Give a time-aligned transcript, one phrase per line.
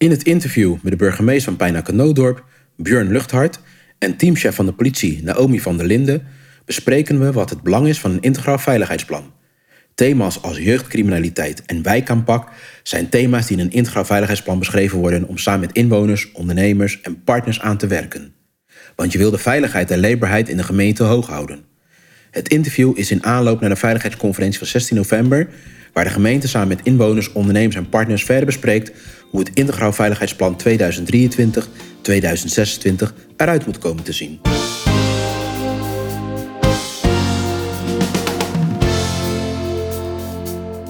[0.00, 2.44] In het interview met de burgemeester van Pijnacker Noodorp,
[2.76, 3.60] Björn Luchthart,
[3.98, 6.26] en teamchef van de politie, Naomi van der Linden,
[6.64, 9.32] bespreken we wat het belang is van een integraal veiligheidsplan.
[9.94, 12.48] Thema's als jeugdcriminaliteit en wijkaanpak
[12.82, 17.22] zijn thema's die in een integraal veiligheidsplan beschreven worden om samen met inwoners, ondernemers en
[17.24, 18.34] partners aan te werken.
[18.96, 21.64] Want je wil de veiligheid en leefbaarheid in de gemeente hoog houden.
[22.30, 25.48] Het interview is in aanloop naar de veiligheidsconferentie van 16 november,
[25.92, 28.92] waar de gemeente samen met inwoners, ondernemers en partners verder bespreekt
[29.30, 30.68] hoe het Integraal Veiligheidsplan 2023-2026
[33.36, 34.40] eruit moet komen te zien.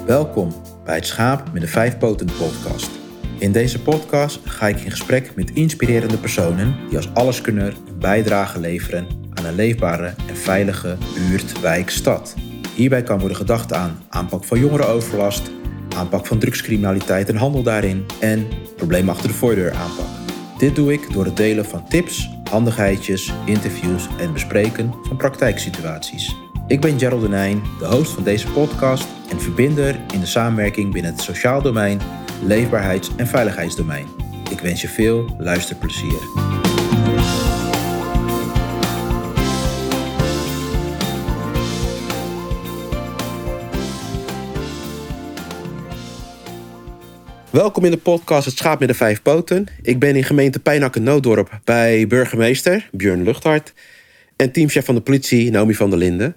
[0.07, 2.91] Welkom bij het Schaap met de Vijf Poten podcast.
[3.39, 8.61] In deze podcast ga ik in gesprek met inspirerende personen die als alleskunner een bijdrage
[8.61, 12.35] leveren aan een leefbare en veilige buurt, wijk, stad.
[12.75, 15.51] Hierbij kan worden gedacht aan aanpak van jongerenoverlast,
[15.97, 20.07] aanpak van drugscriminaliteit en handel daarin en probleem achter de voordeur aanpak.
[20.59, 26.37] Dit doe ik door het delen van tips, handigheidjes, interviews en bespreken van praktijksituaties.
[26.67, 31.13] Ik ben Gerald Denijn, de host van deze podcast en verbinder in de samenwerking binnen
[31.13, 32.01] het sociaal domein,
[32.43, 34.07] leefbaarheids- en veiligheidsdomein.
[34.51, 36.50] Ik wens je veel luisterplezier.
[47.51, 49.67] Welkom in de podcast Het Schaap met de Vijf Poten.
[49.83, 53.73] Ik ben in gemeente Pijnakken Nooddorp bij burgemeester Björn Luchthart
[54.37, 56.37] en teamchef van de politie Naomi van der Linden.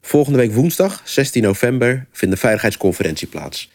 [0.00, 3.70] Volgende week woensdag, 16 november, vindt de veiligheidsconferentie plaats.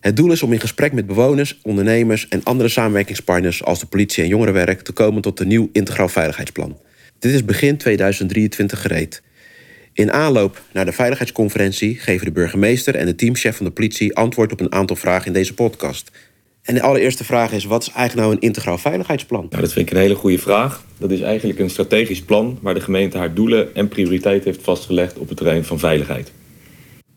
[0.00, 4.22] Het doel is om in gesprek met bewoners, ondernemers en andere samenwerkingspartners als de politie
[4.22, 6.78] en jongerenwerk te komen tot een nieuw integraal veiligheidsplan.
[7.18, 9.22] Dit is begin 2023 gereed.
[9.92, 14.52] In aanloop naar de veiligheidsconferentie geven de burgemeester en de teamchef van de politie antwoord
[14.52, 16.10] op een aantal vragen in deze podcast.
[16.62, 19.46] En de allereerste vraag is: wat is eigenlijk nou een integraal veiligheidsplan?
[19.50, 20.84] Nou, dat vind ik een hele goede vraag.
[20.98, 25.18] Dat is eigenlijk een strategisch plan waar de gemeente haar doelen en prioriteiten heeft vastgelegd
[25.18, 26.32] op het terrein van veiligheid.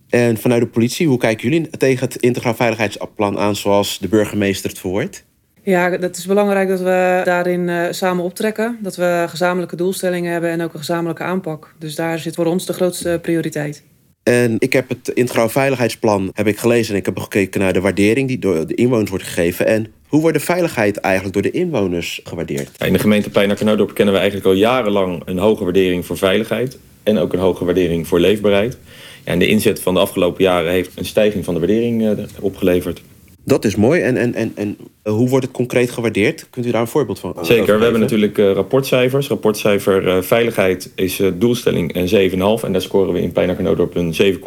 [0.09, 4.69] En vanuit de politie, hoe kijken jullie tegen het integraal veiligheidsplan aan zoals de burgemeester
[4.69, 5.23] het verwoordt?
[5.63, 8.77] Ja, het is belangrijk dat we daarin uh, samen optrekken.
[8.81, 11.73] Dat we gezamenlijke doelstellingen hebben en ook een gezamenlijke aanpak.
[11.79, 13.83] Dus daar zit voor ons de grootste prioriteit.
[14.23, 17.81] En ik heb het integraal veiligheidsplan heb ik gelezen en ik heb gekeken naar de
[17.81, 19.67] waardering die door de inwoners wordt gegeven.
[19.67, 22.69] En hoe wordt de veiligheid eigenlijk door de inwoners gewaardeerd?
[22.85, 27.17] In de gemeente Pijnacker kennen we eigenlijk al jarenlang een hoge waardering voor veiligheid en
[27.17, 28.77] ook een hoge waardering voor leefbaarheid.
[29.23, 32.25] Ja, en de inzet van de afgelopen jaren heeft een stijging van de waardering uh,
[32.39, 33.01] opgeleverd.
[33.45, 34.01] Dat is mooi.
[34.01, 36.47] En, en, en, en hoe wordt het concreet gewaardeerd?
[36.49, 37.77] Kunt u daar een voorbeeld van Zeker.
[37.77, 39.27] We hebben natuurlijk uh, rapportcijfers.
[39.27, 42.63] Rapportcijfer uh, veiligheid is uh, doelstelling een 7,5.
[42.63, 44.39] En daar scoren we in Pijnacker op een 7,8.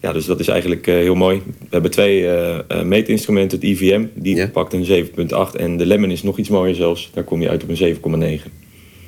[0.00, 1.42] Ja, dus dat is eigenlijk heel mooi.
[1.58, 2.28] We hebben twee
[2.84, 3.58] meetinstrumenten.
[3.58, 4.48] Het IVM, die ja.
[4.48, 5.60] pakt een 7,8.
[5.60, 7.10] En de Lemon is nog iets mooier zelfs.
[7.14, 8.50] Daar kom je uit op een 7,9.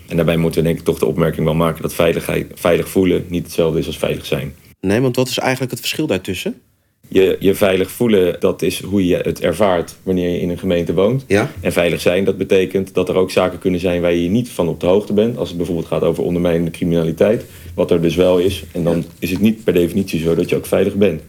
[0.08, 1.82] En daarbij moeten we denk ik toch de opmerking wel maken...
[1.82, 4.54] dat veiligheid, veilig voelen niet hetzelfde is als veilig zijn.
[4.80, 6.60] Nee, want wat is eigenlijk het verschil daartussen?
[7.08, 10.94] Je, je veilig voelen, dat is hoe je het ervaart wanneer je in een gemeente
[10.94, 11.24] woont.
[11.26, 11.50] Ja.
[11.60, 14.68] En veilig zijn, dat betekent dat er ook zaken kunnen zijn waar je niet van
[14.68, 15.36] op de hoogte bent.
[15.36, 18.64] Als het bijvoorbeeld gaat over ondermijnende criminaliteit, wat er dus wel is.
[18.72, 21.22] En dan is het niet per definitie zo dat je ook veilig bent.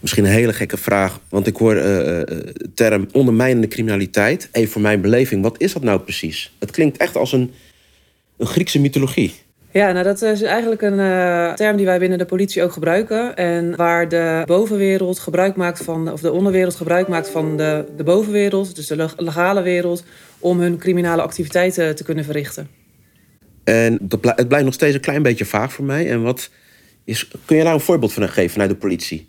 [0.00, 4.48] Misschien een hele gekke vraag, want ik hoor uh, de term ondermijnende criminaliteit.
[4.52, 6.52] Even voor mijn beleving, wat is dat nou precies?
[6.58, 7.50] Het klinkt echt als een,
[8.36, 9.32] een Griekse mythologie.
[9.74, 13.36] Ja, nou dat is eigenlijk een uh, term die wij binnen de politie ook gebruiken.
[13.36, 18.02] En waar de bovenwereld gebruik maakt van, of de onderwereld gebruik maakt van de, de
[18.02, 20.04] bovenwereld, dus de legale wereld,
[20.38, 22.68] om hun criminele activiteiten te kunnen verrichten.
[23.64, 26.10] En dat, het blijft nog steeds een klein beetje vaag voor mij.
[26.10, 26.50] En wat
[27.04, 29.28] is, kun je daar een voorbeeld van geven vanuit de politie?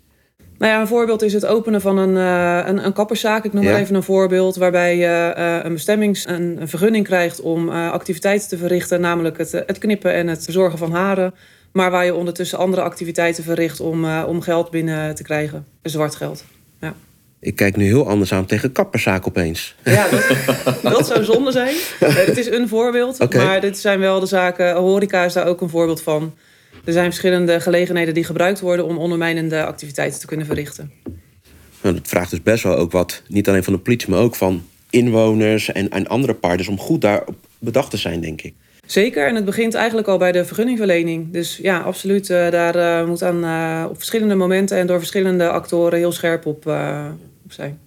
[0.58, 3.44] Nou ja, een voorbeeld is het openen van een, uh, een, een kapperszaak.
[3.44, 3.70] Ik noem ja.
[3.70, 4.56] maar even een voorbeeld.
[4.56, 9.00] Waarbij je uh, een bestemmings- een, een, vergunning krijgt om uh, activiteiten te verrichten.
[9.00, 11.34] Namelijk het, het knippen en het verzorgen van haren.
[11.72, 15.66] Maar waar je ondertussen andere activiteiten verricht om, om geld binnen te krijgen.
[15.82, 16.44] Zwart geld.
[16.80, 16.94] Ja.
[17.40, 19.74] Ik kijk nu heel anders aan tegen kapperszaak opeens.
[19.84, 21.74] Ja, dat, dat zou zonde zijn.
[22.26, 23.20] het is een voorbeeld.
[23.20, 23.44] Okay.
[23.44, 24.74] Maar dit zijn wel de zaken.
[24.74, 26.34] Horeca is daar ook een voorbeeld van.
[26.86, 30.92] Er zijn verschillende gelegenheden die gebruikt worden om ondermijnende activiteiten te kunnen verrichten.
[31.82, 34.34] Nou, dat vraagt dus best wel ook wat, niet alleen van de politie, maar ook
[34.34, 38.54] van inwoners en, en andere partners om goed daarop bedacht te zijn, denk ik.
[38.86, 41.32] Zeker, en het begint eigenlijk al bij de vergunningverlening.
[41.32, 45.48] Dus ja, absoluut, uh, daar uh, moet aan uh, op verschillende momenten en door verschillende
[45.48, 46.66] actoren heel scherp op,
[47.44, 47.78] op zijn.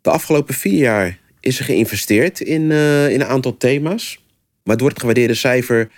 [0.00, 2.70] De afgelopen vier jaar is er geïnvesteerd in,
[3.10, 4.20] in een aantal thema's.
[4.62, 5.90] Waardoor het gewaardeerde cijfer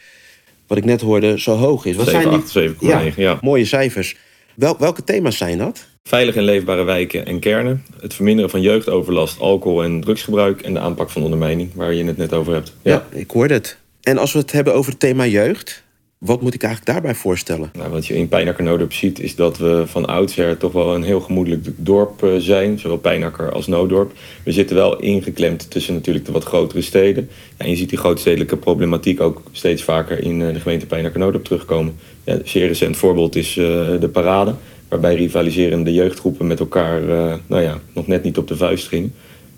[0.67, 1.97] wat ik net hoorde, zo hoog is.
[1.97, 3.39] Wat 7, zijn die 8, 7, ja, 9, ja.
[3.41, 4.17] mooie cijfers.
[4.55, 5.87] Wel, welke thema's zijn dat?
[6.03, 7.85] Veilige en leefbare wijken en kernen.
[8.01, 10.61] Het verminderen van jeugdoverlast, alcohol en drugsgebruik.
[10.61, 12.73] En de aanpak van ondermijning, waar je het net over hebt.
[12.83, 13.79] Ja, ik hoorde het.
[14.03, 15.84] En als we het hebben over het thema jeugd,
[16.25, 17.71] wat moet ik eigenlijk daarbij voorstellen?
[17.73, 21.21] Nou, wat je in Pijnakker ziet, is dat we van oudsher toch wel een heel
[21.21, 22.79] gemoedelijk dorp eh, zijn.
[22.79, 24.13] Zowel Pijnakker als Noodorp.
[24.45, 27.29] We zitten wel ingeklemd tussen natuurlijk de wat grotere steden.
[27.59, 31.21] Ja, en je ziet die grootstedelijke problematiek ook steeds vaker in eh, de gemeente Pijnakker
[31.21, 31.97] Noodorp terugkomen.
[32.25, 33.65] Ja, een zeer recent voorbeeld is uh,
[34.01, 34.55] de parade.
[34.89, 37.03] Waarbij rivaliserende jeugdgroepen met elkaar
[37.47, 39.15] nou ja, nog net niet op de vuist gingen.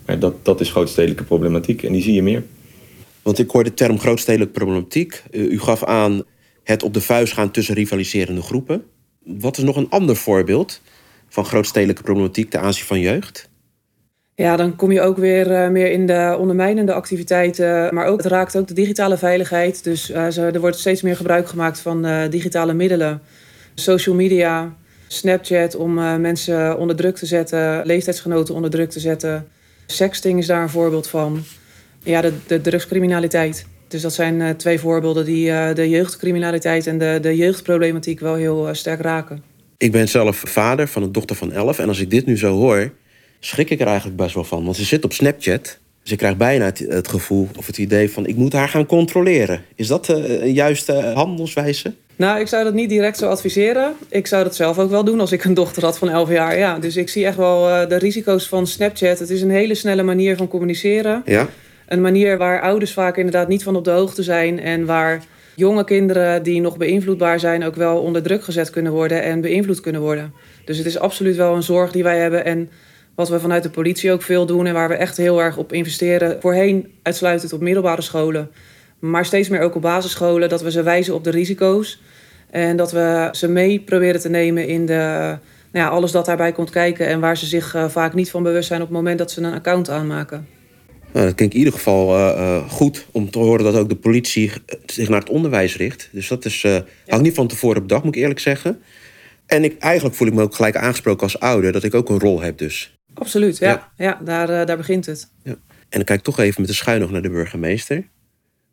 [0.07, 2.43] Maar dat, dat is grootstedelijke problematiek en die zie je meer.
[3.23, 5.23] Want ik hoor de term grootstedelijke problematiek.
[5.31, 6.23] U gaf aan
[6.67, 8.85] het op de vuist gaan tussen rivaliserende groepen.
[9.25, 10.81] Wat is nog een ander voorbeeld
[11.29, 13.49] van grootstedelijke problematiek ten aanzien van jeugd?
[14.35, 17.95] Ja, dan kom je ook weer uh, meer in de ondermijnende activiteiten.
[17.95, 19.85] Maar ook, het raakt ook de digitale veiligheid.
[19.85, 23.21] Dus uh, er wordt steeds meer gebruik gemaakt van uh, digitale middelen.
[23.75, 24.75] Social media,
[25.07, 27.87] Snapchat om mensen onder druk te zetten.
[27.87, 29.49] Leeftijdsgenoten onder druk te zetten.
[29.87, 31.45] Sexting is daar een voorbeeld van.
[32.03, 33.67] Ja, de, de drugscriminaliteit.
[33.89, 38.35] Dus dat zijn uh, twee voorbeelden die uh, de jeugdcriminaliteit en de, de jeugdproblematiek wel
[38.35, 39.43] heel uh, sterk raken.
[39.77, 42.57] Ik ben zelf vader van een dochter van 11 en als ik dit nu zo
[42.57, 42.93] hoor,
[43.41, 44.65] schrik ik er eigenlijk best wel van.
[44.65, 45.79] Want ze zit op Snapchat.
[46.03, 48.87] Dus ik krijg bijna het, het gevoel of het idee van ik moet haar gaan
[48.87, 49.63] controleren.
[49.75, 51.95] Is dat een juiste handelswijze?
[52.17, 53.95] Nou, ik zou dat niet direct zo adviseren.
[54.09, 56.59] Ik zou dat zelf ook wel doen als ik een dochter had van 11 jaar.
[56.59, 59.19] Ja, dus ik zie echt wel de risico's van Snapchat.
[59.19, 61.23] Het is een hele snelle manier van communiceren.
[61.25, 61.49] Ja
[61.87, 65.25] een manier waar ouders vaak inderdaad niet van op de hoogte zijn en waar
[65.55, 69.81] jonge kinderen die nog beïnvloedbaar zijn ook wel onder druk gezet kunnen worden en beïnvloed
[69.81, 70.33] kunnen worden.
[70.65, 72.71] Dus het is absoluut wel een zorg die wij hebben en
[73.15, 75.73] wat we vanuit de politie ook veel doen en waar we echt heel erg op
[75.73, 76.41] investeren.
[76.41, 78.51] Voorheen uitsluitend op middelbare scholen,
[78.99, 82.01] maar steeds meer ook op basisscholen, dat we ze wijzen op de risico's
[82.51, 84.93] en dat we ze mee proberen te nemen in de,
[85.73, 88.43] nou ja, alles dat daarbij komt kijken en waar ze zich uh, vaak niet van
[88.43, 90.56] bewust zijn op het moment dat ze een account aanmaken.
[91.17, 93.97] Nou, dat klinkt in ieder geval uh, uh, goed om te horen dat ook de
[93.97, 94.53] politie
[94.87, 96.09] zich naar het onderwijs richt.
[96.13, 97.17] Dus dat is, uh, ja.
[97.17, 98.83] ik niet van tevoren op dag, moet ik eerlijk zeggen.
[99.47, 102.19] En ik, eigenlijk voel ik me ook gelijk aangesproken als ouder, dat ik ook een
[102.19, 102.99] rol heb dus.
[103.15, 103.69] Absoluut, ja.
[103.69, 105.31] Ja, ja daar, daar begint het.
[105.43, 105.51] Ja.
[105.51, 105.59] En
[105.89, 108.09] dan kijk ik toch even met de schuin nog naar de burgemeester.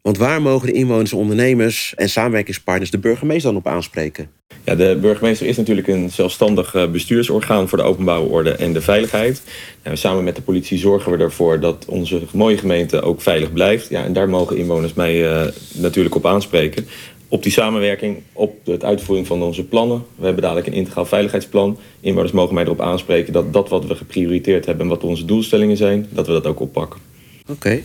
[0.04, 4.30] Want waar mogen de inwoners, ondernemers en samenwerkingspartners de burgemeester dan op aanspreken?
[4.64, 8.82] Ja, de burgemeester is natuurlijk een zelfstandig eh, bestuursorgaan voor de openbare orde en de
[8.82, 9.42] veiligheid.
[9.82, 13.90] En samen met de politie zorgen we ervoor dat onze mooie gemeente ook veilig blijft.
[13.90, 16.88] Ja, en daar mogen inwoners mij uh, natuurlijk op aanspreken.
[17.28, 20.06] Op die samenwerking, op de uitvoering van onze plannen.
[20.16, 21.80] We hebben dadelijk een integraal veiligheidsplan.
[22.00, 25.78] Inwoners mogen mij erop aanspreken dat dat wat we geprioriteerd hebben en wat onze doelstellingen
[25.78, 27.00] zijn, dat we dat ook oppakken.
[27.42, 27.52] Oké.
[27.52, 27.84] Okay.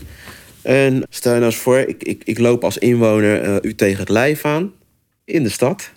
[0.68, 3.98] En stel je nou eens voor, ik, ik, ik loop als inwoner uh, u tegen
[3.98, 4.72] het lijf aan
[5.24, 5.90] in de stad,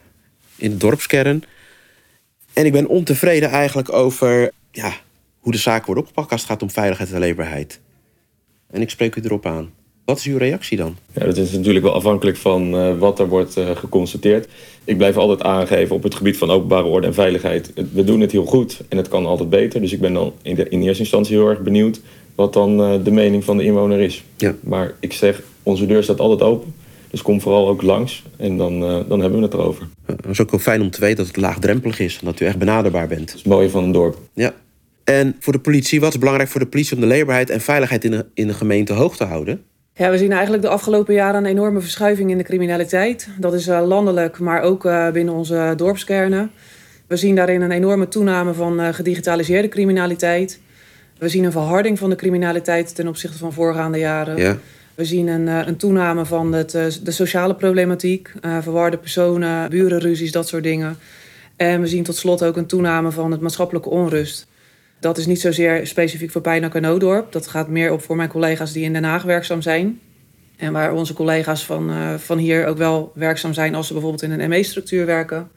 [0.56, 1.44] in de dorpskern.
[2.54, 4.94] En ik ben ontevreden eigenlijk over ja,
[5.40, 7.80] hoe de zaken worden opgepakt als het gaat om veiligheid en leefbaarheid.
[8.70, 9.70] En ik spreek u erop aan.
[10.06, 10.98] Wat is uw reactie dan?
[11.14, 14.48] Ja, dat is natuurlijk wel afhankelijk van uh, wat er wordt uh, geconstateerd.
[14.84, 17.74] Ik blijf altijd aangeven op het gebied van openbare orde en veiligheid.
[17.94, 19.82] We doen het heel goed en het kan altijd beter.
[19.82, 22.02] Dus ik ben dan in, de, in eerste instantie heel erg benieuwd
[22.42, 24.24] wat dan uh, de mening van de inwoner is.
[24.38, 24.56] Ja.
[24.60, 26.74] Maar ik zeg, onze deur staat altijd open.
[27.10, 29.88] Dus kom vooral ook langs en dan, uh, dan hebben we het erover.
[30.06, 32.18] Het is ook wel fijn om te weten dat het laagdrempelig is.
[32.20, 33.26] En dat u echt benaderbaar bent.
[33.26, 34.18] Dat is het mooie van een dorp.
[34.34, 34.54] Ja.
[35.04, 38.04] En voor de politie, wat is belangrijk voor de politie om de leefbaarheid en veiligheid
[38.04, 39.64] in de, in de gemeente hoog te houden?
[39.94, 43.30] Ja, we zien eigenlijk de afgelopen jaren een enorme verschuiving in de criminaliteit.
[43.40, 46.52] Dat is uh, landelijk, maar ook uh, binnen onze dorpskernen.
[47.08, 50.60] We zien daarin een enorme toename van uh, gedigitaliseerde criminaliteit.
[51.22, 54.38] We zien een verharding van de criminaliteit ten opzichte van voorgaande jaren.
[54.38, 54.58] Ja.
[54.96, 56.72] We zien een, een toename van het,
[57.04, 60.98] de sociale problematiek, verwarde personen, burenruzies, dat soort dingen.
[61.56, 64.48] En we zien tot slot ook een toename van het maatschappelijke onrust.
[65.00, 67.32] Dat is niet zozeer specifiek voor Pijnak en Noodorp.
[67.32, 70.00] Dat gaat meer op voor mijn collega's die in Den Haag werkzaam zijn.
[70.58, 74.40] En waar onze collega's van, van hier ook wel werkzaam zijn als ze bijvoorbeeld in
[74.40, 75.50] een ME-structuur werken.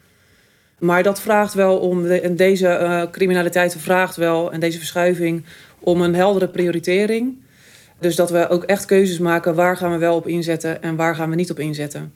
[0.79, 5.45] Maar dat vraagt wel om, de, en deze uh, criminaliteit vraagt wel, en deze verschuiving,
[5.81, 7.43] om een heldere prioritering.
[8.01, 11.15] Dus dat we ook echt keuzes maken waar gaan we wel op inzetten en waar
[11.15, 12.13] gaan we niet op inzetten.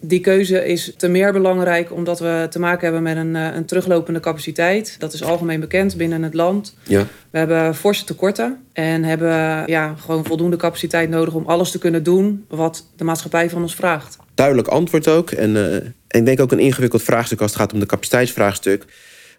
[0.00, 4.20] Die keuze is te meer belangrijk omdat we te maken hebben met een, een teruglopende
[4.20, 4.96] capaciteit.
[4.98, 6.76] Dat is algemeen bekend binnen het land.
[6.82, 7.06] Ja.
[7.30, 12.02] We hebben forse tekorten en hebben ja, gewoon voldoende capaciteit nodig om alles te kunnen
[12.02, 14.18] doen wat de maatschappij van ons vraagt.
[14.36, 15.30] Duidelijk antwoord ook.
[15.30, 18.84] En, uh, en ik denk ook een ingewikkeld vraagstuk als het gaat om de capaciteitsvraagstuk.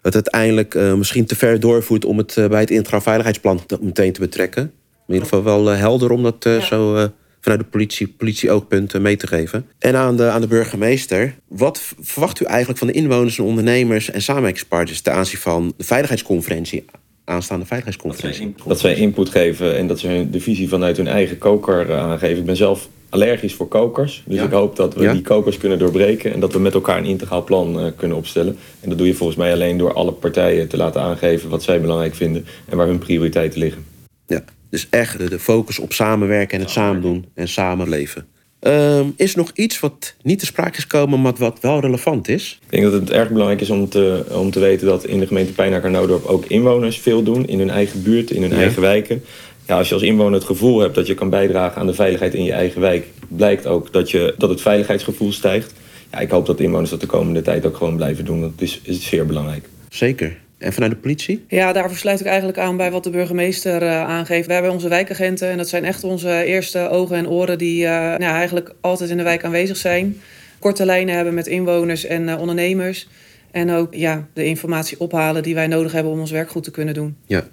[0.02, 4.12] Dat uiteindelijk uh, misschien te ver doorvoert om het uh, bij het integraal veiligheidsplan meteen
[4.12, 4.62] te betrekken.
[5.06, 6.60] In ieder geval wel helder om dat ja.
[6.60, 9.66] zo vanuit de politie, politieoogpunten mee te geven.
[9.78, 14.10] En aan de, aan de burgemeester, wat verwacht u eigenlijk van de inwoners en ondernemers
[14.10, 16.84] en samenwerkingspartners ten aanzien van de veiligheidsconferentie
[17.28, 18.54] aanstaande veiligheidsconferentie.
[18.66, 22.38] Dat zij input geven en dat ze de visie vanuit hun eigen koker eh, aangeven.
[22.38, 24.22] Ik ben zelf allergisch voor kokers.
[24.26, 27.04] Dus ik hoop dat we die kokers kunnen doorbreken en dat we met elkaar een
[27.04, 28.56] integraal plan uh, kunnen opstellen.
[28.80, 31.80] En dat doe je volgens mij alleen door alle partijen te laten aangeven wat zij
[31.80, 33.84] belangrijk vinden en waar hun prioriteiten liggen.
[34.26, 38.26] Ja, dus echt de focus op samenwerken en het samen doen en samenleven.
[38.60, 42.28] Um, is er nog iets wat niet te sprake is gekomen, maar wat wel relevant
[42.28, 42.58] is?
[42.62, 45.26] Ik denk dat het erg belangrijk is om te, om te weten dat in de
[45.26, 49.24] gemeente Pijnaker-Noodorp ook inwoners veel doen in hun eigen buurt, in hun eigen wijken.
[49.68, 52.34] Ja, als je als inwoner het gevoel hebt dat je kan bijdragen aan de veiligheid
[52.34, 55.72] in je eigen wijk, blijkt ook dat, je, dat het veiligheidsgevoel stijgt.
[56.12, 58.40] Ja, ik hoop dat inwoners dat de komende tijd ook gewoon blijven doen.
[58.40, 59.68] Dat is, is zeer belangrijk.
[59.88, 60.36] Zeker.
[60.58, 61.44] En vanuit de politie?
[61.48, 64.46] Ja, daarvoor sluit ik eigenlijk aan bij wat de burgemeester uh, aangeeft.
[64.46, 67.90] We hebben onze wijkagenten en dat zijn echt onze eerste ogen en oren die uh,
[67.90, 70.20] nou, eigenlijk altijd in de wijk aanwezig zijn.
[70.58, 73.08] Korte lijnen hebben met inwoners en uh, ondernemers.
[73.50, 76.70] En ook ja, de informatie ophalen die wij nodig hebben om ons werk goed te
[76.70, 77.16] kunnen doen.
[77.26, 77.48] Ja,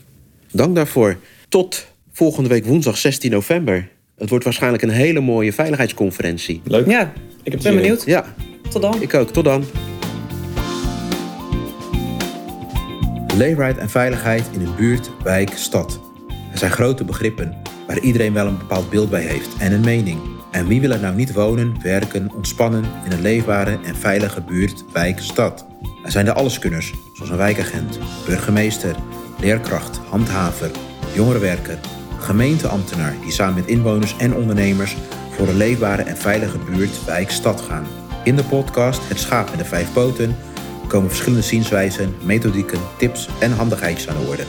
[0.51, 1.17] dank daarvoor.
[1.49, 3.89] Tot volgende week woensdag 16 november.
[4.17, 6.61] Het wordt waarschijnlijk een hele mooie veiligheidsconferentie.
[6.63, 6.87] Leuk.
[6.87, 8.05] Ja, ik heb ben benieuwd.
[8.05, 8.25] Ja.
[8.69, 9.01] Tot dan.
[9.01, 9.31] Ik ook.
[9.31, 9.65] Tot dan.
[13.37, 15.99] Leefbaarheid en veiligheid in een buurt, wijk, stad.
[16.51, 17.57] Er zijn grote begrippen
[17.87, 20.19] waar iedereen wel een bepaald beeld bij heeft en een mening.
[20.51, 24.83] En wie wil er nou niet wonen, werken, ontspannen in een leefbare en veilige buurt,
[24.93, 25.65] wijk, stad?
[26.05, 28.95] Er zijn de alleskunners, zoals een wijkagent, burgemeester,
[29.39, 30.71] leerkracht, handhaver,
[31.13, 31.79] jongerenwerker,
[32.25, 34.95] gemeenteambtenaar die samen met inwoners en ondernemers
[35.31, 37.87] voor een leefbare en veilige buurt, wijk, stad gaan.
[38.23, 40.35] In de podcast Het Schaap met de Vijf Poten
[40.87, 44.43] komen verschillende zienswijzen, methodieken, tips en handigheidjes aan de orde.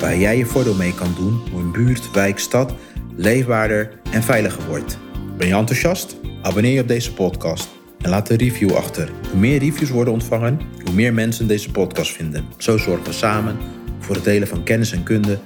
[0.00, 2.74] Waar jij je voordeel mee kan doen hoe een buurt, wijk, stad
[3.16, 4.98] leefbaarder en veiliger wordt.
[5.36, 6.16] Ben je enthousiast?
[6.42, 7.68] Abonneer je op deze podcast
[8.00, 9.10] en laat een review achter.
[9.30, 12.44] Hoe meer reviews worden ontvangen, hoe meer mensen deze podcast vinden.
[12.56, 13.56] Zo zorgen we samen
[13.98, 15.38] voor het delen van kennis en kunde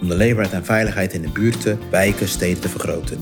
[0.00, 3.18] om de leefbaarheid en veiligheid in de buurten, wijken, steden te vergroten.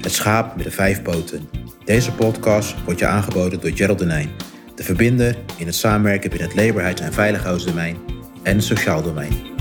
[0.00, 1.48] Het schaap met de vijf poten.
[1.84, 4.30] Deze podcast wordt je aangeboden door Gerald Denijn
[4.74, 7.96] de verbinder in het samenwerken binnen het leefbaarheids- en veiligheidsdomein
[8.42, 9.51] en het sociaal domein.